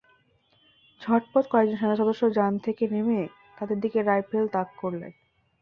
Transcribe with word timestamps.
ঝটপট 1.01 1.45
কয়েকজন 1.51 1.77
সেনাসদস্য 1.77 2.23
যান 2.33 2.53
থেকে 2.57 2.83
নেমে 2.87 3.19
তাঁদের 3.57 3.77
দিকে 3.79 3.99
রাইফেল 4.01 4.45
তাক 4.47 4.67
করলেন। 4.77 5.11